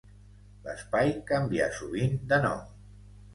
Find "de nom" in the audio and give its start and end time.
2.33-2.65